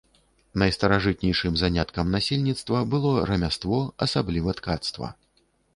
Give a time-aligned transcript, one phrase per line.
[0.61, 5.07] Найстаражытнейшым заняткам насельніцтва было рамяство, асабліва ткацтва.